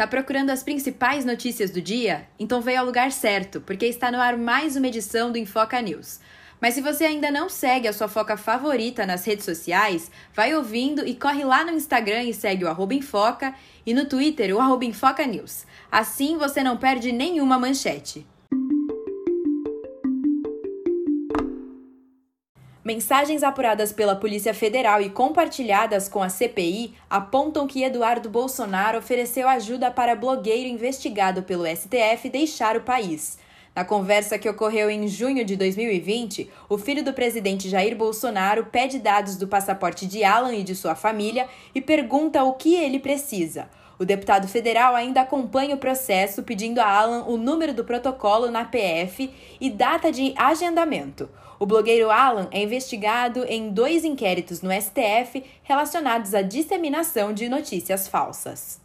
Tá 0.00 0.06
procurando 0.06 0.48
as 0.48 0.62
principais 0.62 1.26
notícias 1.26 1.70
do 1.70 1.82
dia? 1.82 2.26
Então 2.38 2.62
veio 2.62 2.80
ao 2.80 2.86
lugar 2.86 3.12
certo, 3.12 3.60
porque 3.60 3.84
está 3.84 4.10
no 4.10 4.18
ar 4.18 4.34
mais 4.34 4.74
uma 4.74 4.86
edição 4.86 5.30
do 5.30 5.36
Infoca 5.36 5.78
News. 5.82 6.20
Mas 6.58 6.72
se 6.72 6.80
você 6.80 7.04
ainda 7.04 7.30
não 7.30 7.50
segue 7.50 7.86
a 7.86 7.92
sua 7.92 8.08
foca 8.08 8.34
favorita 8.34 9.04
nas 9.04 9.26
redes 9.26 9.44
sociais, 9.44 10.10
vai 10.32 10.54
ouvindo 10.54 11.06
e 11.06 11.14
corre 11.14 11.44
lá 11.44 11.66
no 11.66 11.72
Instagram 11.72 12.22
e 12.22 12.32
segue 12.32 12.64
o 12.64 12.68
arroba 12.68 12.94
Infoca 12.94 13.54
e 13.84 13.92
no 13.92 14.06
Twitter 14.06 14.56
o 14.56 14.58
arroba 14.58 14.86
Infoca 14.86 15.26
News. 15.26 15.66
Assim 15.92 16.38
você 16.38 16.62
não 16.62 16.78
perde 16.78 17.12
nenhuma 17.12 17.58
manchete. 17.58 18.26
Mensagens 22.92 23.44
apuradas 23.44 23.92
pela 23.92 24.16
Polícia 24.16 24.52
Federal 24.52 25.00
e 25.00 25.08
compartilhadas 25.08 26.08
com 26.08 26.20
a 26.20 26.28
CPI 26.28 26.92
apontam 27.08 27.64
que 27.64 27.84
Eduardo 27.84 28.28
Bolsonaro 28.28 28.98
ofereceu 28.98 29.48
ajuda 29.48 29.92
para 29.92 30.16
blogueiro 30.16 30.68
investigado 30.68 31.44
pelo 31.44 31.64
STF 31.68 32.28
deixar 32.28 32.76
o 32.76 32.80
país. 32.80 33.38
Na 33.74 33.84
conversa 33.84 34.38
que 34.38 34.48
ocorreu 34.48 34.90
em 34.90 35.06
junho 35.06 35.44
de 35.44 35.56
2020, 35.56 36.50
o 36.68 36.76
filho 36.76 37.04
do 37.04 37.12
presidente 37.12 37.68
Jair 37.68 37.96
Bolsonaro 37.96 38.66
pede 38.66 38.98
dados 38.98 39.36
do 39.36 39.46
passaporte 39.46 40.06
de 40.06 40.24
Alan 40.24 40.54
e 40.54 40.64
de 40.64 40.74
sua 40.74 40.94
família 40.94 41.48
e 41.74 41.80
pergunta 41.80 42.42
o 42.42 42.54
que 42.54 42.74
ele 42.74 42.98
precisa. 42.98 43.68
O 43.96 44.04
deputado 44.04 44.48
federal 44.48 44.96
ainda 44.96 45.20
acompanha 45.20 45.74
o 45.74 45.78
processo 45.78 46.42
pedindo 46.42 46.80
a 46.80 46.86
Alan 46.86 47.24
o 47.26 47.36
número 47.36 47.72
do 47.72 47.84
protocolo 47.84 48.50
na 48.50 48.64
PF 48.64 49.30
e 49.60 49.70
data 49.70 50.10
de 50.10 50.34
agendamento. 50.36 51.28
O 51.58 51.66
blogueiro 51.66 52.10
Alan 52.10 52.48
é 52.50 52.62
investigado 52.62 53.44
em 53.44 53.70
dois 53.70 54.02
inquéritos 54.02 54.62
no 54.62 54.70
STF 54.72 55.44
relacionados 55.62 56.34
à 56.34 56.40
disseminação 56.40 57.32
de 57.34 57.48
notícias 57.48 58.08
falsas. 58.08 58.80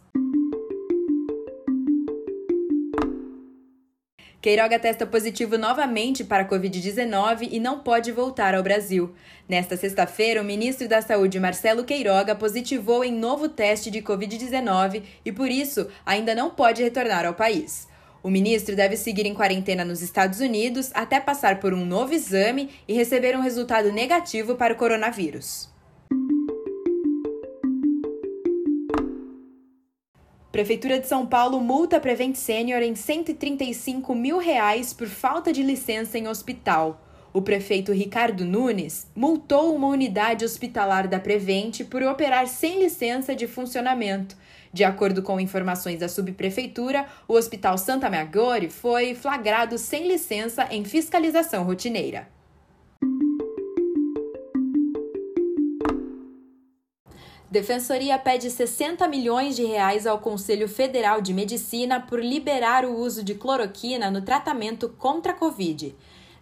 Queiroga 4.40 4.78
testa 4.78 5.04
positivo 5.06 5.58
novamente 5.58 6.22
para 6.22 6.44
a 6.44 6.48
Covid-19 6.48 7.48
e 7.50 7.58
não 7.58 7.80
pode 7.80 8.12
voltar 8.12 8.54
ao 8.54 8.62
Brasil. 8.62 9.14
Nesta 9.48 9.76
sexta-feira, 9.76 10.40
o 10.40 10.44
ministro 10.44 10.86
da 10.86 11.02
Saúde, 11.02 11.40
Marcelo 11.40 11.84
Queiroga, 11.84 12.34
positivou 12.34 13.04
em 13.04 13.12
novo 13.12 13.48
teste 13.48 13.90
de 13.90 14.02
Covid-19 14.02 15.02
e, 15.24 15.32
por 15.32 15.50
isso, 15.50 15.88
ainda 16.04 16.34
não 16.34 16.50
pode 16.50 16.82
retornar 16.82 17.24
ao 17.24 17.34
país. 17.34 17.88
O 18.22 18.30
ministro 18.30 18.74
deve 18.74 18.96
seguir 18.96 19.24
em 19.26 19.34
quarentena 19.34 19.84
nos 19.84 20.02
Estados 20.02 20.40
Unidos 20.40 20.90
até 20.94 21.20
passar 21.20 21.60
por 21.60 21.72
um 21.72 21.84
novo 21.84 22.12
exame 22.12 22.70
e 22.86 22.92
receber 22.92 23.36
um 23.36 23.40
resultado 23.40 23.92
negativo 23.92 24.56
para 24.56 24.74
o 24.74 24.76
coronavírus. 24.76 25.75
Prefeitura 30.56 30.98
de 30.98 31.06
São 31.06 31.26
Paulo 31.26 31.60
multa 31.60 32.00
Prevent 32.00 32.34
Senior 32.34 32.80
em 32.80 32.94
135 32.94 34.14
mil 34.14 34.38
reais 34.38 34.90
por 34.90 35.06
falta 35.06 35.52
de 35.52 35.62
licença 35.62 36.16
em 36.16 36.26
hospital. 36.26 36.98
O 37.30 37.42
prefeito 37.42 37.92
Ricardo 37.92 38.42
Nunes 38.42 39.06
multou 39.14 39.76
uma 39.76 39.88
unidade 39.88 40.46
hospitalar 40.46 41.08
da 41.08 41.20
Prevent 41.20 41.84
por 41.90 42.02
operar 42.02 42.46
sem 42.46 42.80
licença 42.80 43.36
de 43.36 43.46
funcionamento 43.46 44.34
de 44.76 44.84
acordo 44.84 45.22
com 45.22 45.40
informações 45.40 46.00
da 46.00 46.06
subprefeitura, 46.06 47.06
o 47.26 47.32
Hospital 47.32 47.78
Santa 47.78 48.10
Maggiore 48.10 48.68
foi 48.68 49.14
flagrado 49.14 49.78
sem 49.78 50.06
licença 50.06 50.68
em 50.70 50.84
fiscalização 50.84 51.64
rotineira. 51.64 52.28
Defensoria 57.48 58.18
pede 58.18 58.50
60 58.50 59.06
milhões 59.06 59.54
de 59.54 59.64
reais 59.64 60.04
ao 60.04 60.18
Conselho 60.18 60.68
Federal 60.68 61.20
de 61.20 61.32
Medicina 61.32 62.00
por 62.00 62.20
liberar 62.20 62.84
o 62.84 62.98
uso 62.98 63.22
de 63.22 63.34
cloroquina 63.34 64.10
no 64.10 64.20
tratamento 64.20 64.88
contra 64.88 65.30
a 65.30 65.34
Covid. 65.34 65.94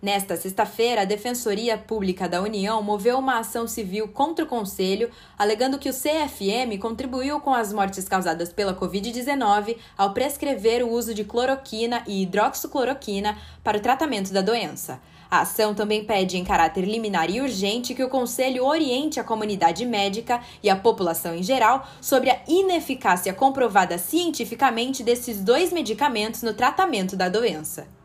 Nesta 0.04 0.36
sexta-feira, 0.36 1.00
a 1.00 1.04
Defensoria 1.06 1.78
Pública 1.78 2.28
da 2.28 2.42
União 2.42 2.82
moveu 2.82 3.18
uma 3.18 3.38
ação 3.38 3.66
civil 3.66 4.06
contra 4.06 4.44
o 4.44 4.46
Conselho, 4.46 5.10
alegando 5.38 5.78
que 5.78 5.88
o 5.88 5.94
CFM 5.94 6.78
contribuiu 6.78 7.40
com 7.40 7.54
as 7.54 7.72
mortes 7.72 8.06
causadas 8.06 8.52
pela 8.52 8.78
Covid-19 8.78 9.78
ao 9.96 10.12
prescrever 10.12 10.84
o 10.84 10.90
uso 10.90 11.14
de 11.14 11.24
cloroquina 11.24 12.04
e 12.06 12.22
hidroxicloroquina 12.22 13.38
para 13.62 13.78
o 13.78 13.80
tratamento 13.80 14.30
da 14.30 14.42
doença. 14.42 15.00
A 15.30 15.40
ação 15.40 15.74
também 15.74 16.04
pede, 16.04 16.36
em 16.36 16.44
caráter 16.44 16.84
liminar 16.84 17.30
e 17.30 17.40
urgente, 17.40 17.94
que 17.94 18.04
o 18.04 18.10
Conselho 18.10 18.66
oriente 18.66 19.18
a 19.18 19.24
comunidade 19.24 19.86
médica 19.86 20.42
e 20.62 20.68
a 20.68 20.76
população 20.76 21.34
em 21.34 21.42
geral 21.42 21.88
sobre 22.02 22.28
a 22.28 22.42
ineficácia 22.46 23.32
comprovada 23.32 23.96
cientificamente 23.96 25.02
desses 25.02 25.40
dois 25.40 25.72
medicamentos 25.72 26.42
no 26.42 26.52
tratamento 26.52 27.16
da 27.16 27.30
doença. 27.30 28.03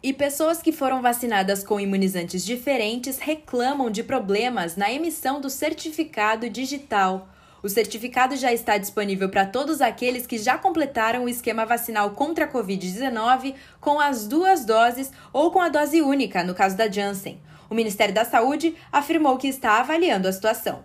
E 0.00 0.12
pessoas 0.12 0.62
que 0.62 0.70
foram 0.70 1.02
vacinadas 1.02 1.64
com 1.64 1.80
imunizantes 1.80 2.44
diferentes 2.44 3.18
reclamam 3.18 3.90
de 3.90 4.04
problemas 4.04 4.76
na 4.76 4.92
emissão 4.92 5.40
do 5.40 5.50
certificado 5.50 6.48
digital. 6.48 7.28
O 7.64 7.68
certificado 7.68 8.36
já 8.36 8.52
está 8.52 8.78
disponível 8.78 9.28
para 9.28 9.44
todos 9.44 9.80
aqueles 9.80 10.24
que 10.24 10.38
já 10.38 10.56
completaram 10.56 11.24
o 11.24 11.28
esquema 11.28 11.66
vacinal 11.66 12.12
contra 12.12 12.44
a 12.44 12.48
Covid-19 12.48 13.56
com 13.80 13.98
as 13.98 14.28
duas 14.28 14.64
doses 14.64 15.10
ou 15.32 15.50
com 15.50 15.60
a 15.60 15.68
dose 15.68 16.00
única, 16.00 16.44
no 16.44 16.54
caso 16.54 16.76
da 16.76 16.88
Janssen. 16.88 17.40
O 17.68 17.74
Ministério 17.74 18.14
da 18.14 18.24
Saúde 18.24 18.76
afirmou 18.92 19.36
que 19.36 19.48
está 19.48 19.80
avaliando 19.80 20.28
a 20.28 20.32
situação. 20.32 20.84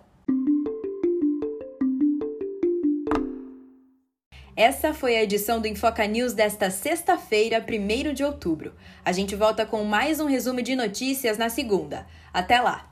Essa 4.56 4.94
foi 4.94 5.16
a 5.16 5.22
edição 5.24 5.60
do 5.60 5.66
Infoca 5.66 6.06
News 6.06 6.32
desta 6.32 6.70
sexta-feira, 6.70 7.58
1 7.58 8.14
de 8.14 8.22
outubro. 8.22 8.72
A 9.04 9.10
gente 9.10 9.34
volta 9.34 9.66
com 9.66 9.82
mais 9.82 10.20
um 10.20 10.26
resumo 10.26 10.62
de 10.62 10.76
notícias 10.76 11.36
na 11.36 11.48
segunda. 11.48 12.06
Até 12.32 12.60
lá! 12.60 12.88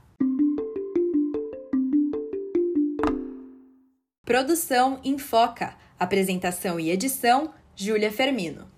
Produção 4.24 5.00
Infoca. 5.04 5.76
Apresentação 6.00 6.80
e 6.80 6.90
edição: 6.90 7.54
Júlia 7.76 8.10
Fermino. 8.10 8.71